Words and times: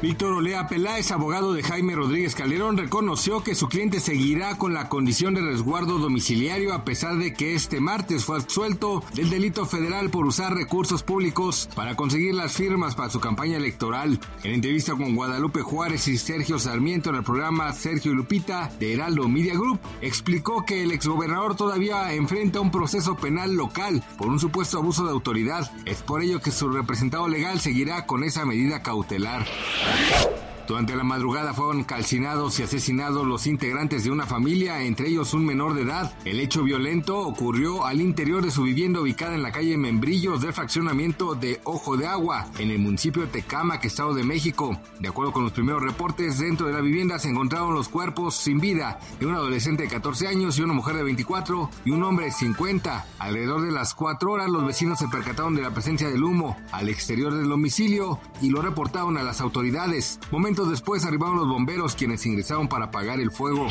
Víctor 0.00 0.32
Olea 0.34 0.68
Peláez, 0.68 1.10
abogado 1.10 1.52
de 1.52 1.64
Jaime 1.64 1.96
Rodríguez 1.96 2.36
Calderón, 2.36 2.76
reconoció 2.76 3.42
que 3.42 3.56
su 3.56 3.66
cliente 3.66 3.98
seguirá 3.98 4.56
con 4.56 4.72
la 4.72 4.88
condición 4.88 5.34
de 5.34 5.40
resguardo 5.40 5.98
domiciliario 5.98 6.72
a 6.72 6.84
pesar 6.84 7.16
de 7.16 7.32
que 7.34 7.56
este 7.56 7.80
martes 7.80 8.24
fue 8.24 8.36
absuelto 8.36 9.02
del 9.14 9.28
delito 9.28 9.66
federal 9.66 10.08
por 10.10 10.24
usar 10.24 10.54
recursos 10.54 11.02
públicos 11.02 11.68
para 11.74 11.96
conseguir 11.96 12.34
las 12.34 12.52
firmas 12.52 12.94
para 12.94 13.10
su 13.10 13.18
campaña 13.18 13.56
electoral. 13.56 14.20
En 14.44 14.52
entrevista 14.52 14.92
con 14.92 15.16
Guadalupe 15.16 15.62
Juárez 15.62 16.06
y 16.06 16.16
Sergio 16.16 16.60
Sarmiento 16.60 17.10
en 17.10 17.16
el 17.16 17.24
programa 17.24 17.72
Sergio 17.72 18.12
y 18.12 18.14
Lupita 18.14 18.70
de 18.78 18.94
Heraldo 18.94 19.28
Media 19.28 19.54
Group, 19.54 19.80
explicó 20.00 20.64
que 20.64 20.84
el 20.84 20.92
exgobernador 20.92 21.56
todavía 21.56 22.12
enfrenta 22.12 22.60
un 22.60 22.70
proceso 22.70 23.16
penal 23.16 23.54
local 23.54 24.04
por 24.16 24.28
un 24.28 24.38
supuesto 24.38 24.78
abuso 24.78 25.04
de 25.04 25.10
autoridad. 25.10 25.68
Es 25.86 26.02
por 26.02 26.22
ello 26.22 26.40
que 26.40 26.52
su 26.52 26.68
representado 26.68 27.26
legal 27.26 27.58
seguirá 27.58 28.06
con 28.06 28.22
esa 28.22 28.44
medida 28.44 28.80
cautelar. 28.80 29.44
Let's 29.88 30.24
go. 30.24 30.47
Durante 30.68 30.94
la 30.94 31.02
madrugada 31.02 31.54
fueron 31.54 31.82
calcinados 31.82 32.60
y 32.60 32.62
asesinados 32.62 33.26
los 33.26 33.46
integrantes 33.46 34.04
de 34.04 34.10
una 34.10 34.26
familia, 34.26 34.82
entre 34.82 35.08
ellos 35.08 35.32
un 35.32 35.46
menor 35.46 35.72
de 35.72 35.80
edad. 35.80 36.12
El 36.26 36.40
hecho 36.40 36.62
violento 36.62 37.18
ocurrió 37.20 37.86
al 37.86 38.02
interior 38.02 38.44
de 38.44 38.50
su 38.50 38.64
vivienda 38.64 39.00
ubicada 39.00 39.34
en 39.34 39.42
la 39.42 39.50
calle 39.50 39.78
Membrillos 39.78 40.42
del 40.42 40.52
fraccionamiento 40.52 41.34
de 41.34 41.62
Ojo 41.64 41.96
de 41.96 42.06
Agua, 42.06 42.48
en 42.58 42.70
el 42.70 42.80
municipio 42.80 43.22
de 43.22 43.28
Tecámac, 43.28 43.82
Estado 43.86 44.12
de 44.12 44.24
México. 44.24 44.78
De 45.00 45.08
acuerdo 45.08 45.32
con 45.32 45.44
los 45.44 45.52
primeros 45.52 45.82
reportes, 45.82 46.38
dentro 46.38 46.66
de 46.66 46.74
la 46.74 46.82
vivienda 46.82 47.18
se 47.18 47.30
encontraron 47.30 47.72
los 47.72 47.88
cuerpos 47.88 48.36
sin 48.36 48.60
vida 48.60 49.00
de 49.18 49.24
un 49.24 49.34
adolescente 49.34 49.84
de 49.84 49.88
14 49.88 50.28
años 50.28 50.58
y 50.58 50.62
una 50.62 50.74
mujer 50.74 50.96
de 50.96 51.02
24 51.02 51.70
y 51.86 51.92
un 51.92 52.02
hombre 52.02 52.26
de 52.26 52.32
50. 52.32 53.06
Alrededor 53.18 53.62
de 53.62 53.72
las 53.72 53.94
4 53.94 54.30
horas 54.30 54.50
los 54.50 54.66
vecinos 54.66 54.98
se 54.98 55.08
percataron 55.08 55.54
de 55.54 55.62
la 55.62 55.70
presencia 55.70 56.10
del 56.10 56.22
humo 56.22 56.58
al 56.72 56.90
exterior 56.90 57.32
del 57.32 57.48
domicilio 57.48 58.20
y 58.42 58.50
lo 58.50 58.60
reportaron 58.60 59.16
a 59.16 59.22
las 59.22 59.40
autoridades. 59.40 60.20
Después 60.66 61.04
arribaron 61.04 61.36
los 61.36 61.48
bomberos 61.48 61.94
quienes 61.94 62.26
ingresaron 62.26 62.68
para 62.68 62.86
apagar 62.86 63.20
el 63.20 63.30
fuego. 63.30 63.68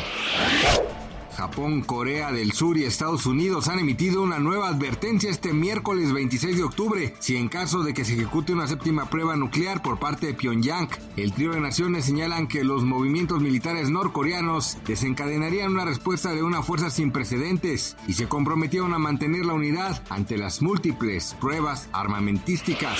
Japón, 1.38 1.82
Corea 1.82 2.32
del 2.32 2.50
Sur 2.50 2.76
y 2.78 2.84
Estados 2.84 3.24
Unidos 3.24 3.68
han 3.68 3.78
emitido 3.78 4.22
una 4.22 4.40
nueva 4.40 4.66
advertencia 4.66 5.30
este 5.30 5.52
miércoles 5.52 6.12
26 6.12 6.56
de 6.56 6.64
octubre 6.64 7.14
si 7.20 7.36
en 7.36 7.48
caso 7.48 7.84
de 7.84 7.94
que 7.94 8.04
se 8.04 8.14
ejecute 8.14 8.52
una 8.52 8.66
séptima 8.66 9.08
prueba 9.08 9.36
nuclear 9.36 9.80
por 9.80 10.00
parte 10.00 10.26
de 10.26 10.34
Pyongyang. 10.34 10.88
El 11.16 11.32
trío 11.32 11.52
de 11.52 11.60
naciones 11.60 12.06
señalan 12.06 12.48
que 12.48 12.64
los 12.64 12.82
movimientos 12.82 13.40
militares 13.40 13.88
norcoreanos 13.88 14.78
desencadenarían 14.84 15.70
una 15.70 15.84
respuesta 15.84 16.32
de 16.32 16.42
una 16.42 16.64
fuerza 16.64 16.90
sin 16.90 17.12
precedentes 17.12 17.96
y 18.08 18.14
se 18.14 18.26
comprometieron 18.26 18.92
a 18.92 18.98
mantener 18.98 19.46
la 19.46 19.52
unidad 19.52 20.02
ante 20.10 20.38
las 20.38 20.60
múltiples 20.60 21.36
pruebas 21.38 21.88
armamentísticas. 21.92 22.98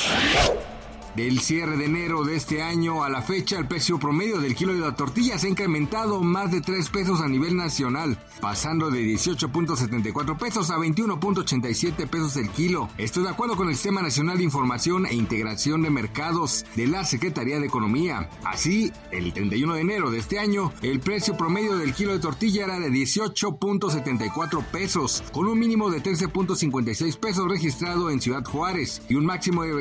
Del 1.18 1.40
cierre 1.40 1.76
de 1.76 1.86
enero 1.86 2.22
de 2.22 2.36
este 2.36 2.62
año 2.62 3.02
a 3.02 3.08
la 3.08 3.22
fecha, 3.22 3.58
el 3.58 3.66
precio 3.66 3.98
promedio 3.98 4.40
del 4.40 4.54
kilo 4.54 4.72
de 4.72 4.78
la 4.78 4.94
tortilla 4.94 5.36
se 5.36 5.48
ha 5.48 5.50
incrementado 5.50 6.22
más 6.22 6.52
de 6.52 6.60
3 6.60 6.88
pesos 6.90 7.20
a 7.20 7.26
nivel 7.26 7.56
nacional, 7.56 8.16
pasando 8.40 8.88
de 8.88 9.02
18.74 9.02 10.38
pesos 10.38 10.70
a 10.70 10.76
21.87 10.76 12.08
pesos 12.08 12.36
el 12.36 12.48
kilo. 12.50 12.88
Esto 12.98 13.20
de 13.20 13.30
acuerdo 13.30 13.56
con 13.56 13.68
el 13.68 13.74
Sistema 13.74 14.00
Nacional 14.00 14.38
de 14.38 14.44
Información 14.44 15.06
e 15.06 15.14
Integración 15.16 15.82
de 15.82 15.90
Mercados 15.90 16.64
de 16.76 16.86
la 16.86 17.04
Secretaría 17.04 17.58
de 17.58 17.66
Economía. 17.66 18.30
Así, 18.44 18.92
el 19.10 19.32
31 19.32 19.74
de 19.74 19.80
enero 19.80 20.12
de 20.12 20.18
este 20.18 20.38
año, 20.38 20.72
el 20.82 21.00
precio 21.00 21.36
promedio 21.36 21.76
del 21.78 21.94
kilo 21.94 22.12
de 22.12 22.20
tortilla 22.20 22.66
era 22.66 22.78
de 22.78 22.90
18.74 22.90 24.64
pesos, 24.66 25.24
con 25.32 25.48
un 25.48 25.58
mínimo 25.58 25.90
de 25.90 26.00
13.56 26.00 27.18
pesos 27.18 27.50
registrado 27.50 28.08
en 28.08 28.20
Ciudad 28.20 28.44
Juárez 28.44 29.02
y 29.08 29.16
un 29.16 29.26
máximo 29.26 29.64
de 29.64 29.72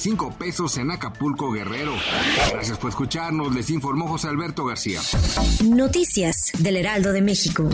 24.75 0.00 0.38
pesos 0.38 0.78
en 0.78 0.90
Acapulco, 0.90 1.52
Guerrero. 1.52 1.94
Gracias 2.50 2.78
por 2.78 2.90
escucharnos, 2.90 3.54
les 3.54 3.70
informó 3.70 4.08
José 4.08 4.28
Alberto 4.28 4.64
García. 4.64 5.00
Noticias 5.64 6.52
del 6.58 6.76
Heraldo 6.76 7.12
de 7.12 7.22
México. 7.22 7.68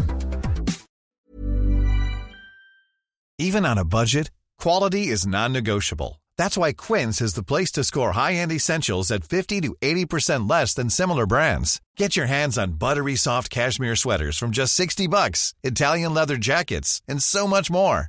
Even 3.38 3.66
on 3.66 3.78
a 3.78 3.84
budget, 3.84 4.31
quality 4.59 5.09
is 5.09 5.26
non-negotiable. 5.26 6.22
That's 6.38 6.56
why 6.56 6.72
Quince 6.72 7.20
is 7.20 7.34
the 7.34 7.42
place 7.42 7.70
to 7.72 7.84
score 7.84 8.12
high-end 8.12 8.53
essentials 8.53 9.10
at 9.10 9.25
50 9.25 9.60
to 9.62 9.76
80% 9.82 10.48
less 10.50 10.75
than 10.75 10.91
similar 10.91 11.26
brands. 11.26 11.81
Get 11.97 12.16
your 12.16 12.26
hands 12.26 12.58
on 12.58 12.78
buttery 12.78 13.16
soft 13.16 13.50
cashmere 13.50 13.97
sweaters 13.97 14.38
from 14.38 14.50
just 14.53 14.75
60 14.75 15.06
bucks, 15.06 15.54
Italian 15.62 16.14
leather 16.14 16.37
jackets, 16.37 17.03
and 17.08 17.22
so 17.22 17.47
much 17.47 17.70
more. 17.70 18.08